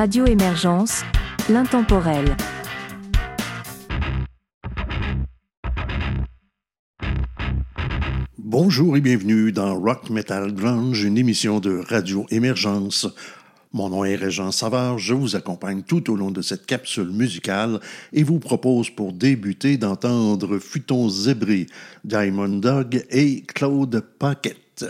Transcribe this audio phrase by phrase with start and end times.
[0.00, 1.02] Radio Émergence,
[1.50, 2.34] l'intemporel.
[8.38, 13.08] Bonjour et bienvenue dans Rock Metal Grunge, une émission de Radio Émergence.
[13.74, 17.78] Mon nom est Régent Savard, je vous accompagne tout au long de cette capsule musicale
[18.14, 21.66] et vous propose pour débuter d'entendre Futon Zébré,
[22.04, 24.86] Diamond Dog et Claude Paquette.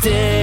[0.00, 0.33] still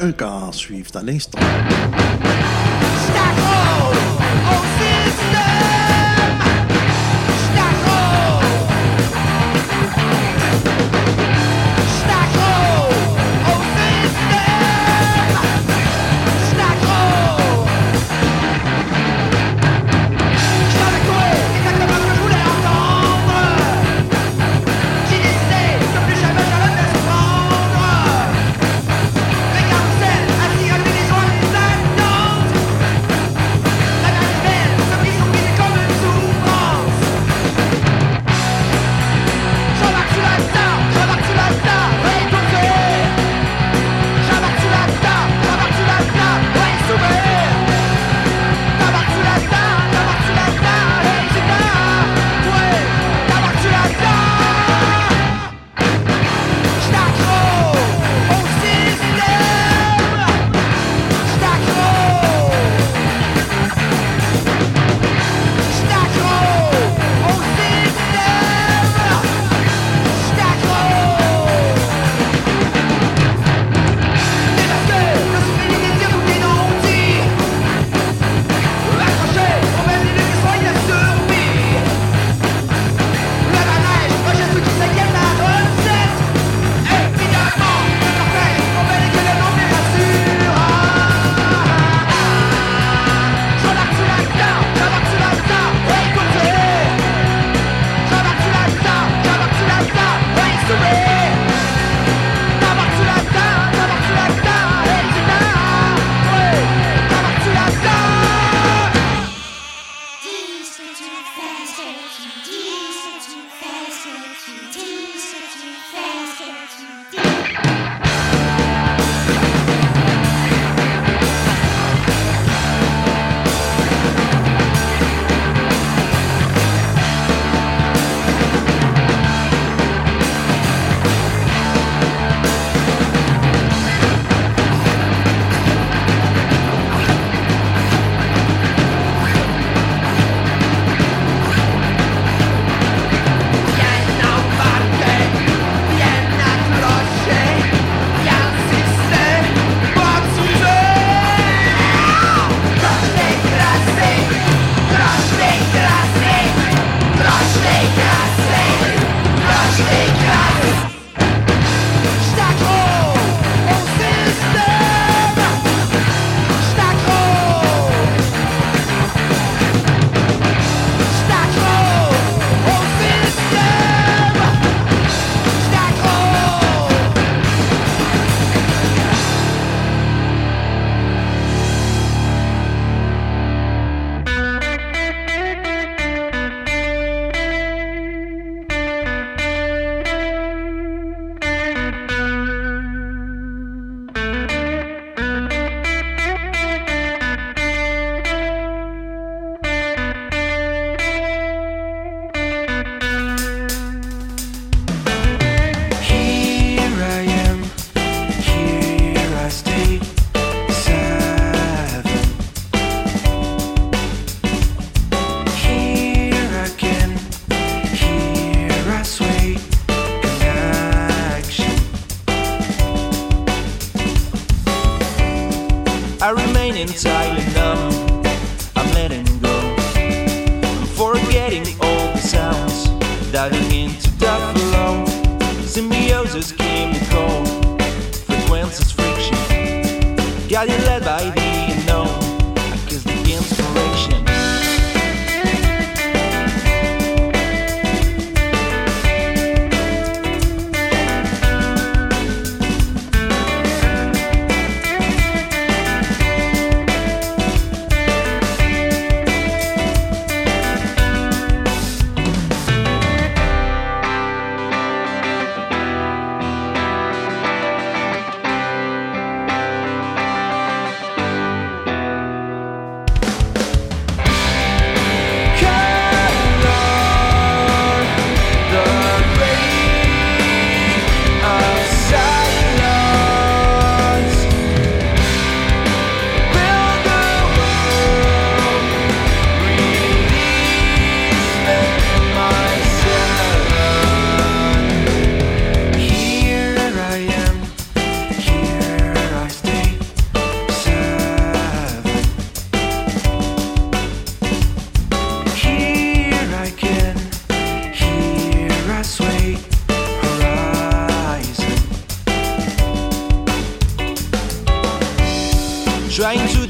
[0.00, 1.38] un en suivent à l'instant.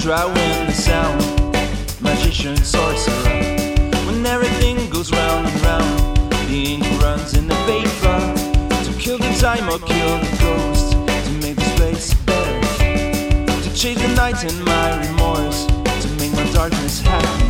[0.06, 1.20] Try win the sound.
[2.00, 3.12] Magician, sorcerer.
[4.06, 6.16] When everything goes round and round,
[6.48, 8.18] the ink runs in the paper.
[8.84, 10.92] To kill the time or kill the ghost.
[11.26, 13.62] To make this place better.
[13.64, 15.66] To chase the night and my remorse.
[15.66, 17.45] To make my darkness happier.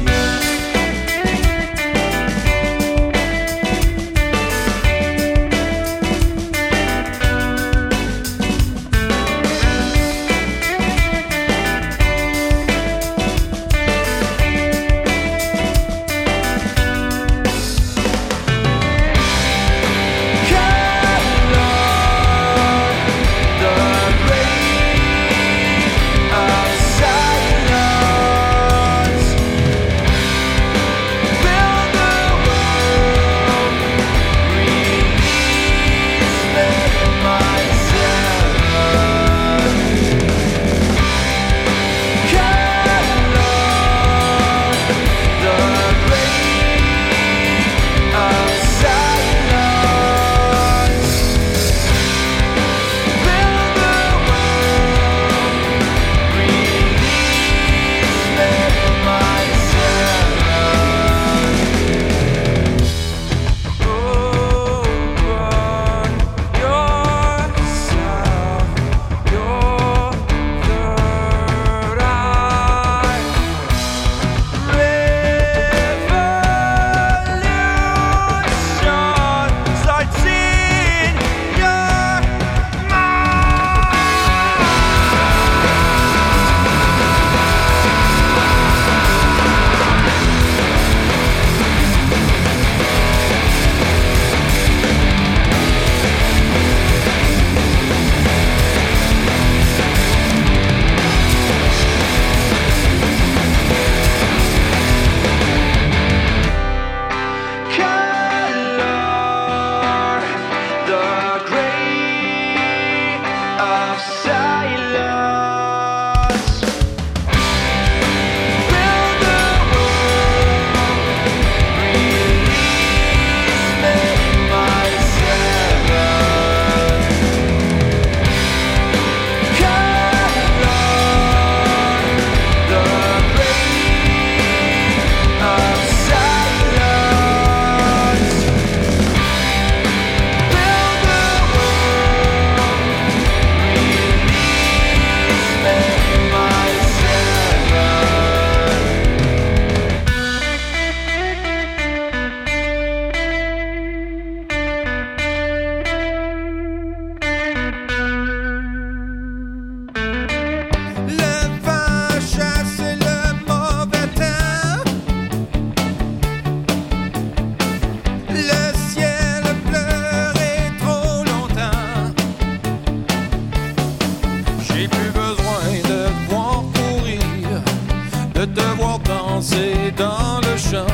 [178.46, 180.86] de te voir danser dans le champ.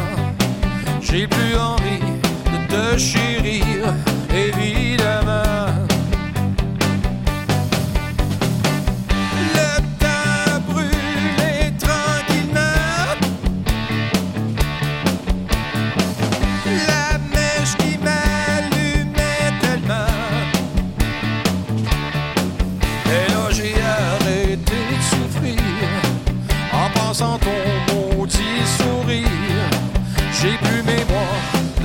[1.00, 2.00] J'ai plus envie
[2.52, 3.94] de te chérir,
[4.34, 5.71] évidemment.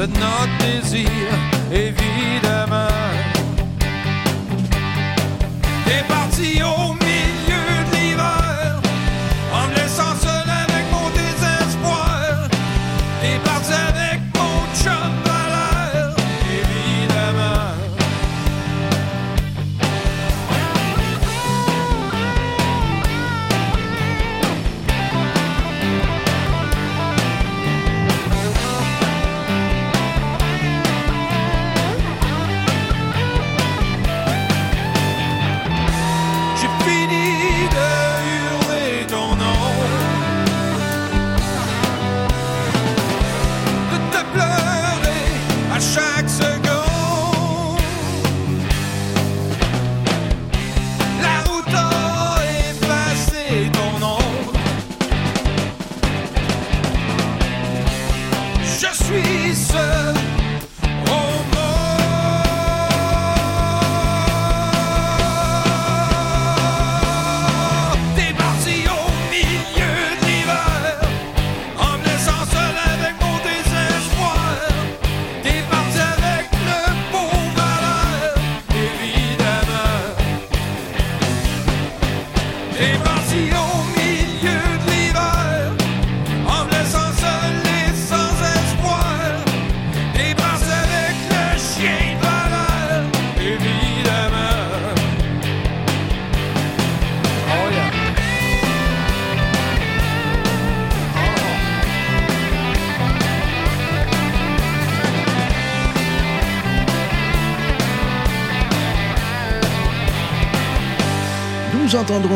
[0.10, 1.47] not disease.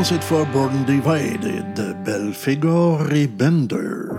[0.02, 3.06] Transit for Born Divided, Belfigor
[3.38, 4.11] Bender.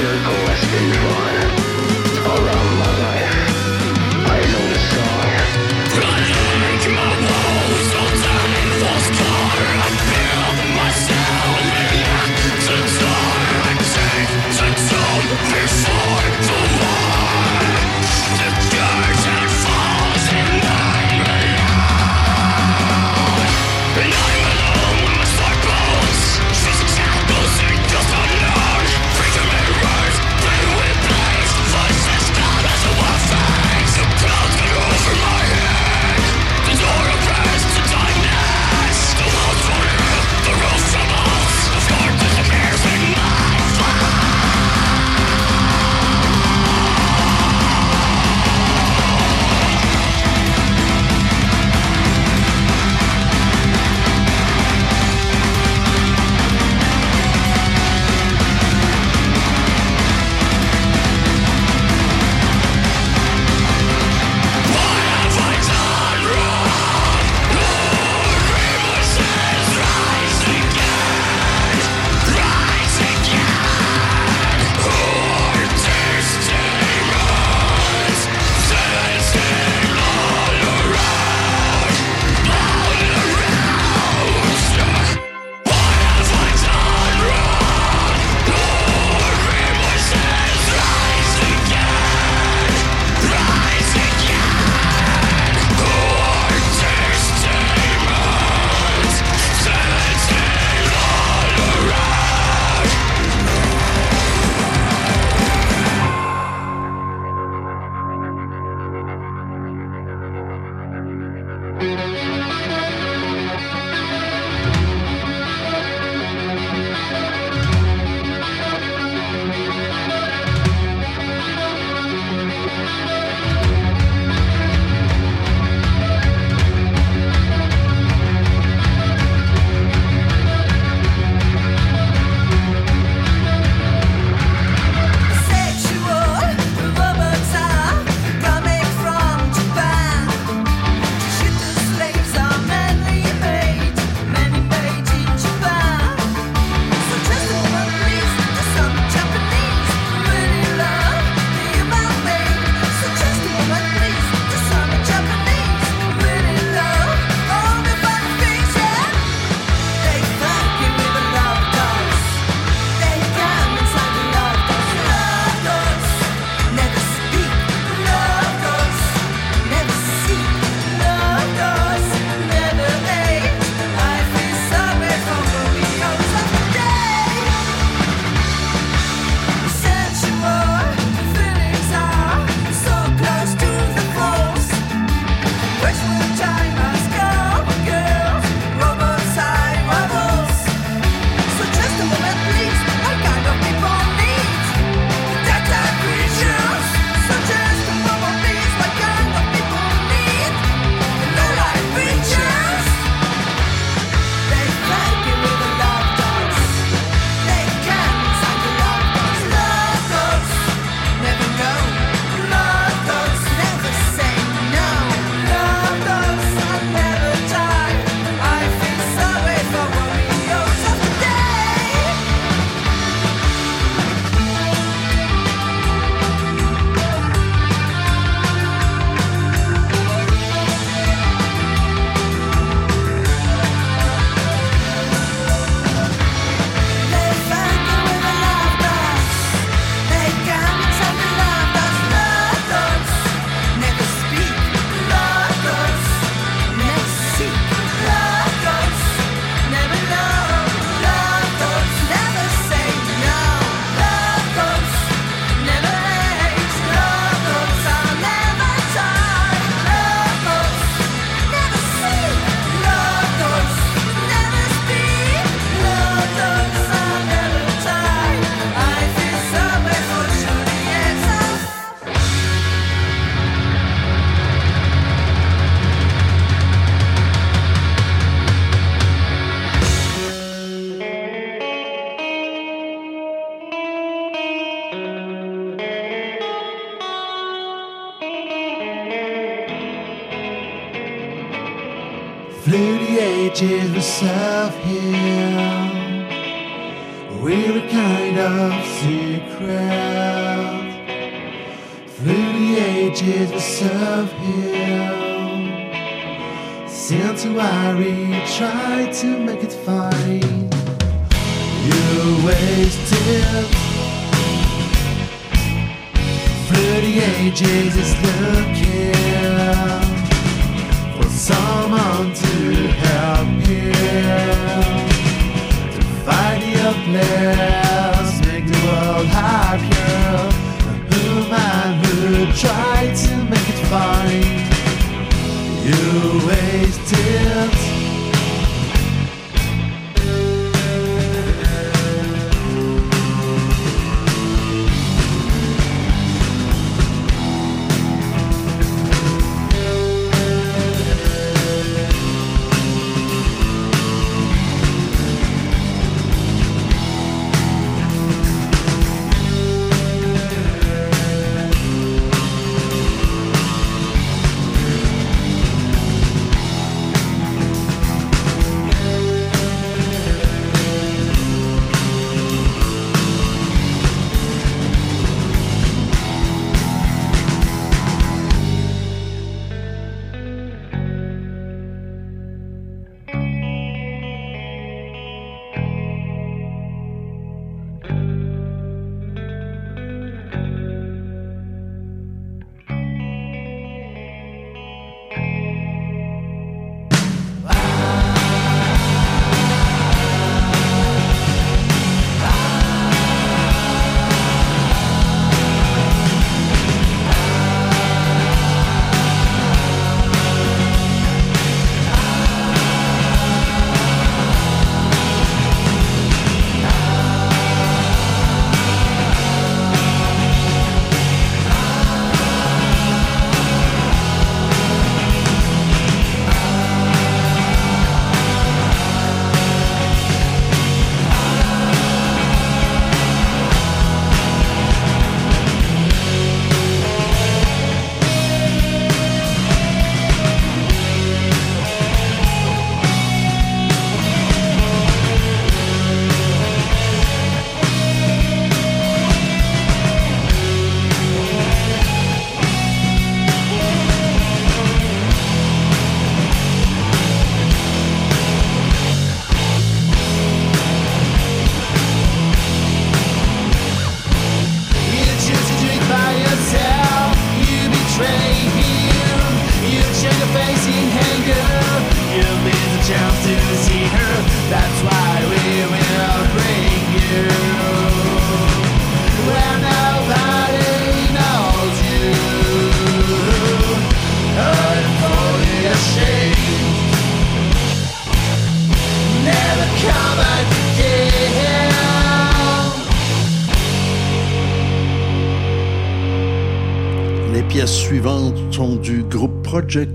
[0.00, 3.19] circle has been drawn around my life.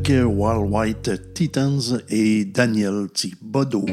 [0.07, 3.85] Wild White Titans et Daniel Thibodeau.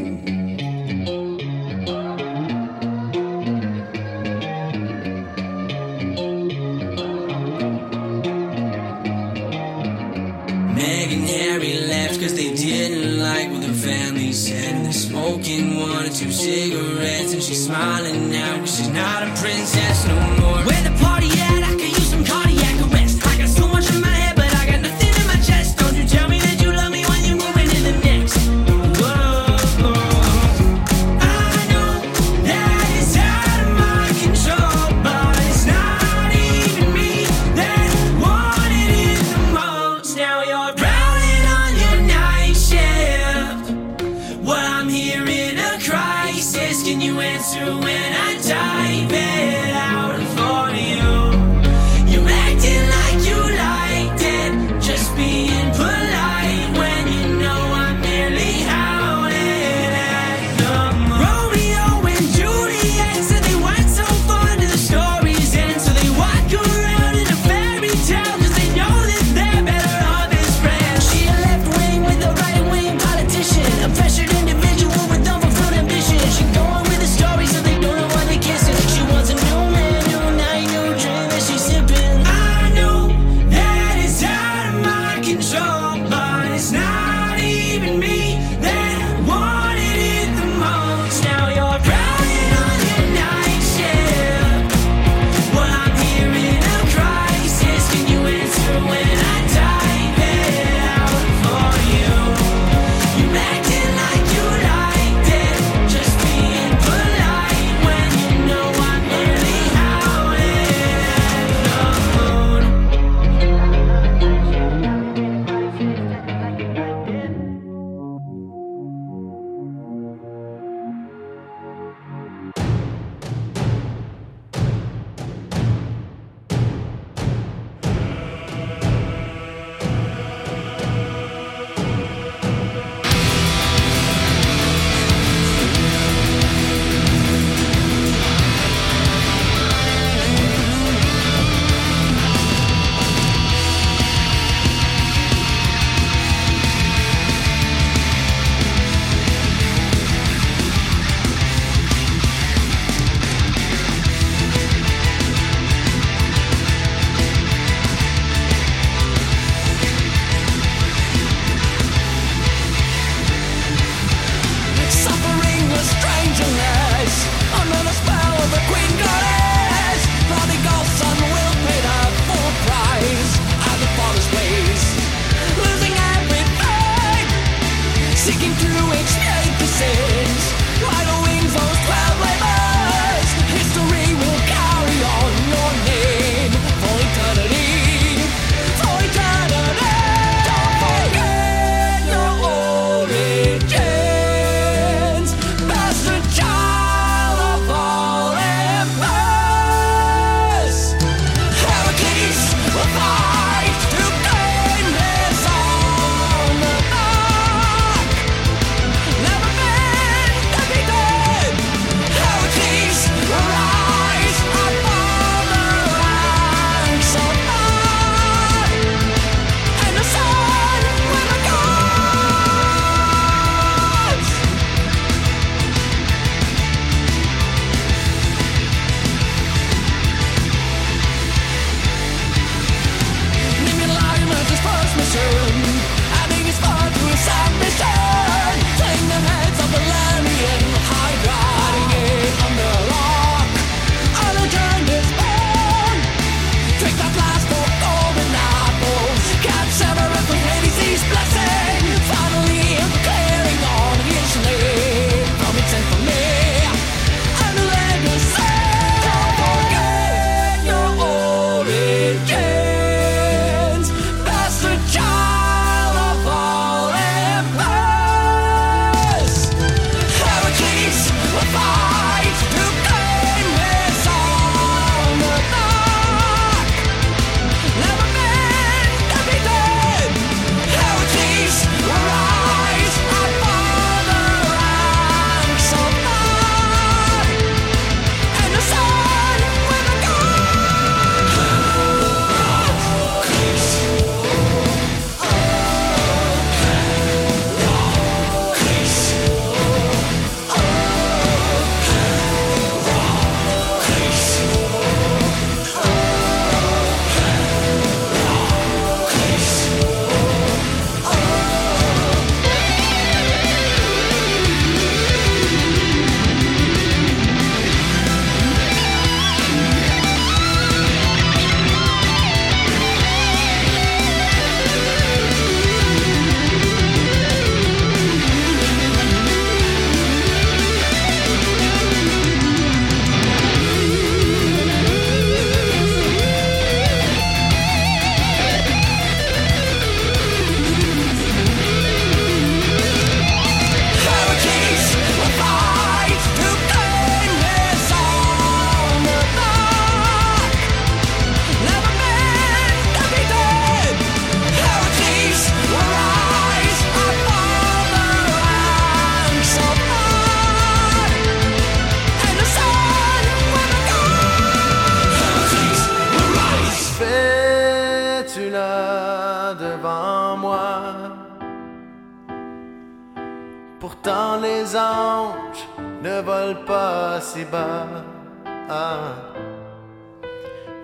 [376.02, 377.86] Ne volent pas si bas.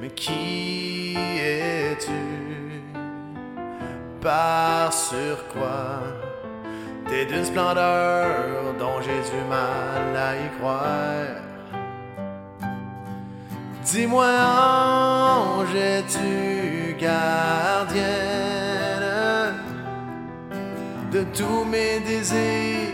[0.01, 2.83] Mais qui es-tu
[4.21, 6.01] Par sur quoi
[7.09, 11.43] T'es d'une splendeur dont j'ai du mal à y croire.
[13.83, 18.39] Dis-moi, ange, es-tu gardienne
[21.11, 22.88] de tous mes désirs,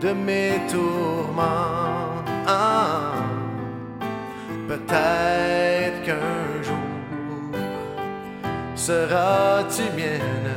[0.00, 2.24] de mes tourments?
[2.46, 3.20] Ah,
[4.70, 6.76] Peut-être qu'un jour
[8.76, 10.54] seras-tu mienne.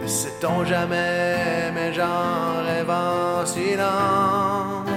[0.00, 4.88] Ne sait-on jamais, mais j'en rêve en silence.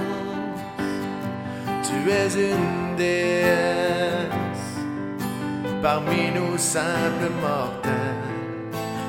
[1.88, 4.72] Tu es une déesse
[5.82, 7.92] parmi nous simples mortels.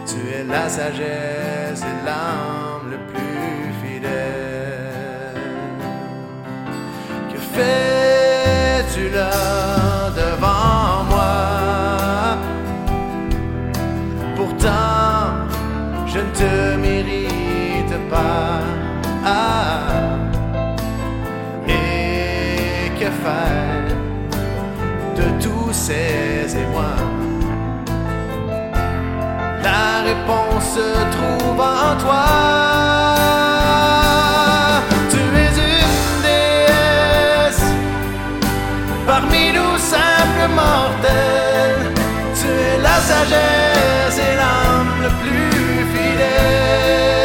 [0.06, 3.31] Tu es la sagesse et l'âme le plus
[7.30, 9.30] Que fais-tu là
[10.16, 11.34] devant moi?
[14.36, 15.46] Pourtant,
[16.06, 18.60] je ne te mérite pas.
[21.68, 23.86] Et que faire
[25.16, 26.98] de tous ces émois?
[29.62, 33.21] La réponse se trouve en toi.
[39.06, 41.92] Parmi nous simples mortels.
[42.38, 47.21] Tu es la sagesse et l'âme le plus fidèle.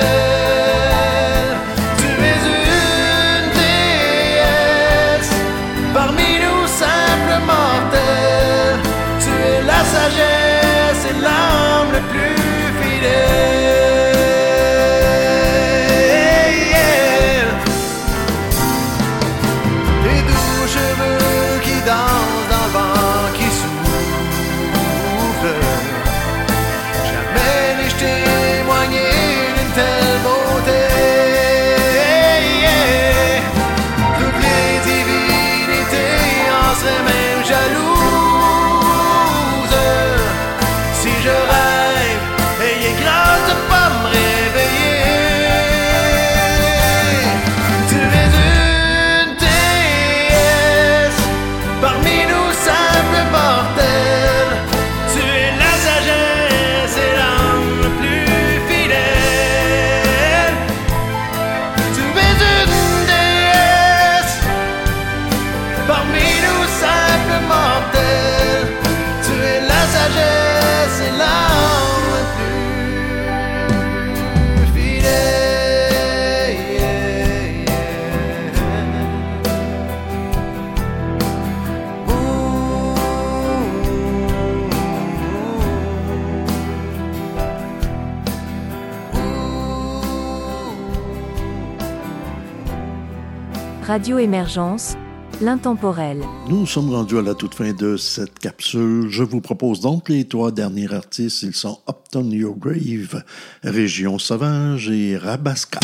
[93.98, 94.96] Radio Émergence,
[95.42, 96.22] l'intemporel.
[96.48, 99.08] Nous sommes rendus à la toute fin de cette capsule.
[99.10, 101.42] Je vous propose donc les trois derniers artistes.
[101.42, 103.24] Ils sont Upton Your Grave,
[103.64, 105.80] Région Sauvage et Rabasca.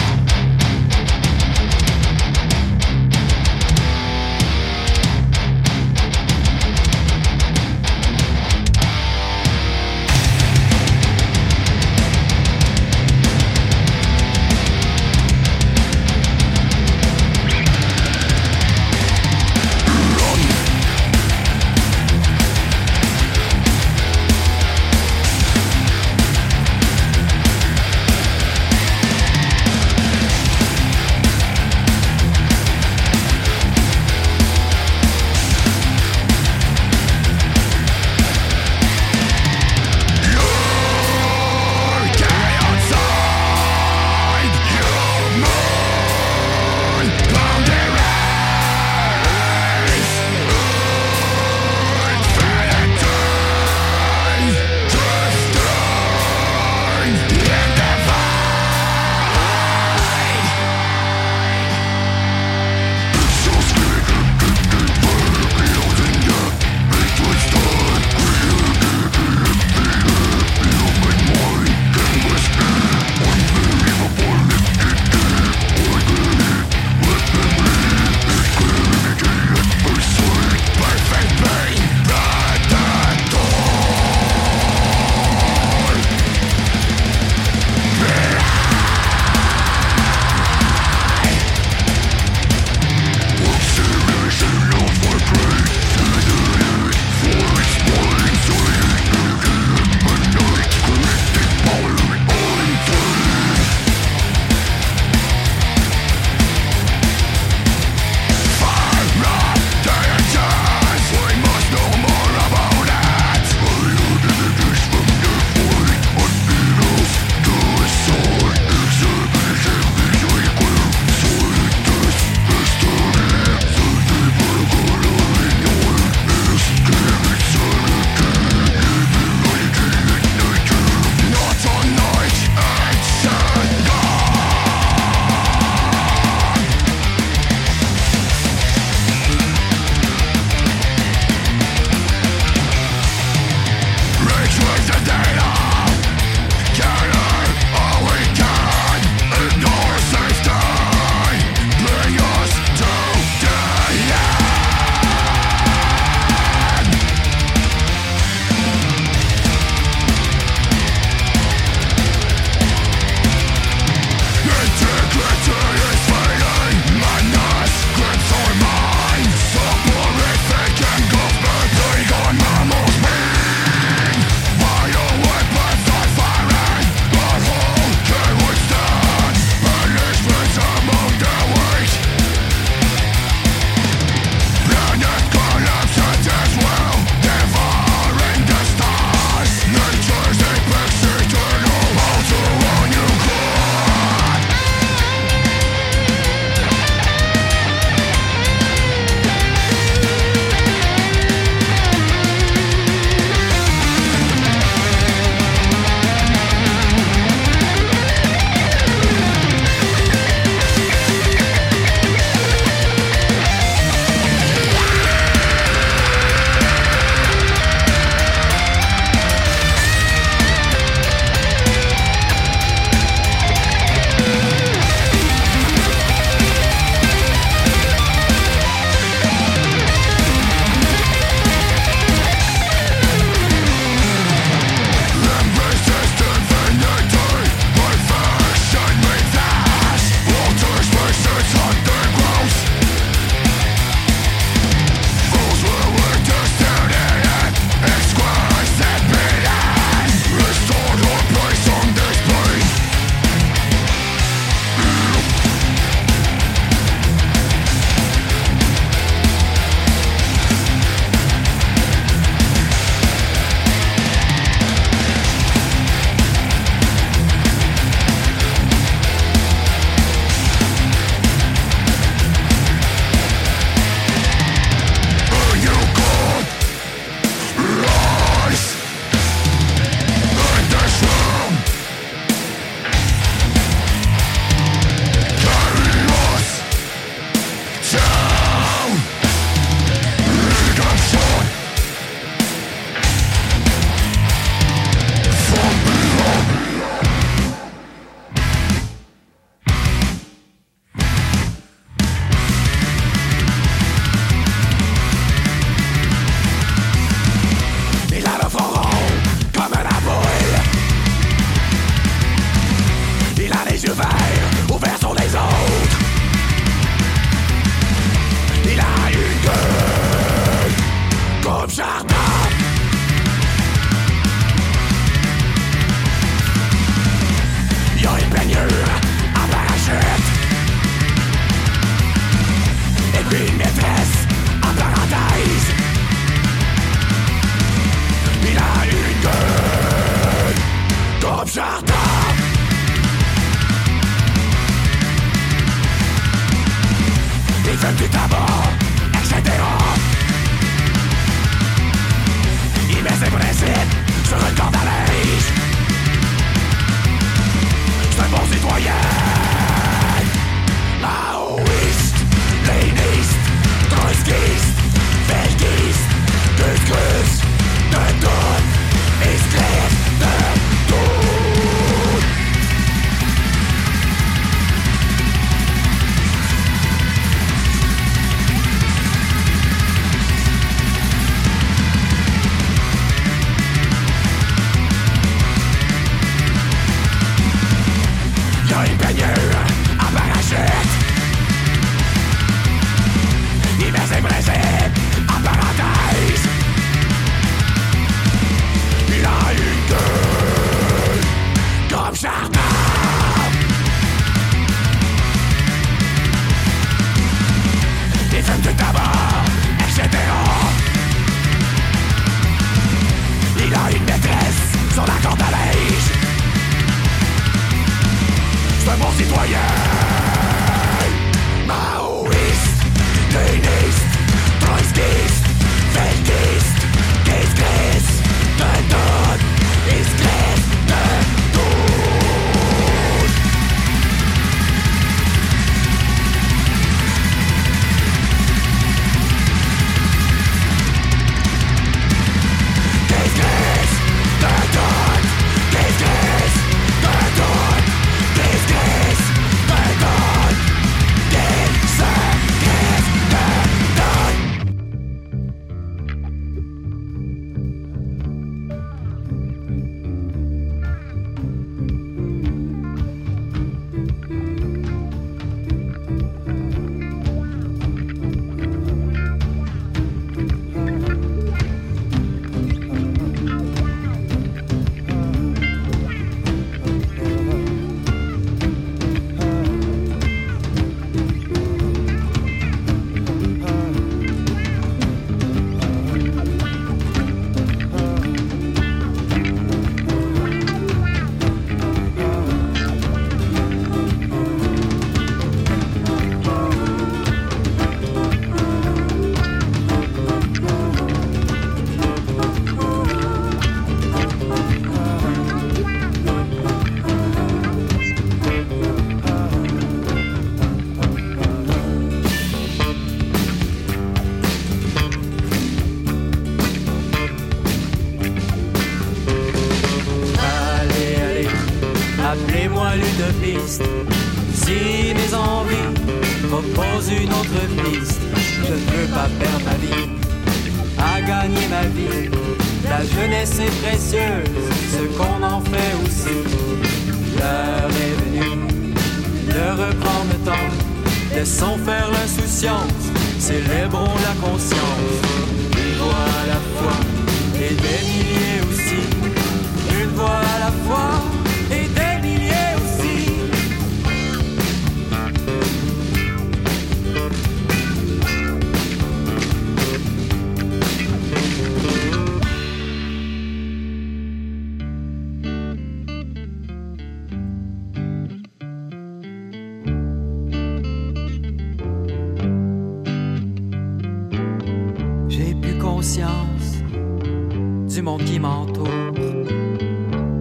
[541.45, 544.92] Sans faire l'insouciance, célébrons la conscience.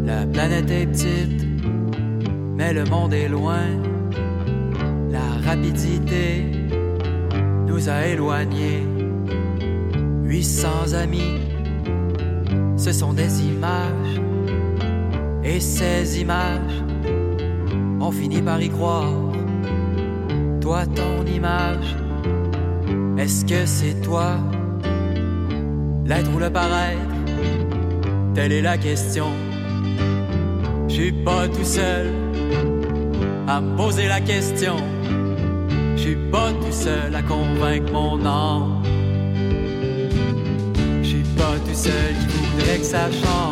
[0.05, 1.47] La planète est petite,
[2.57, 3.63] mais le monde est loin.
[5.11, 6.45] La rapidité
[7.69, 8.85] nous a éloignés.
[10.25, 11.39] 800 amis,
[12.77, 14.21] ce sont des images.
[15.45, 16.83] Et ces images,
[18.01, 19.13] on finit par y croire.
[20.61, 21.97] Toi, ton image,
[23.17, 24.39] est-ce que c'est toi,
[26.05, 27.12] l'être ou le paraître?
[28.35, 29.27] Telle est la question.
[30.89, 32.07] Je suis pas tout seul
[33.47, 34.77] à me poser la question.
[35.97, 38.83] Je suis pas tout seul à convaincre mon âme.
[41.03, 43.52] Je suis pas tout seul qui voudrait que ça change.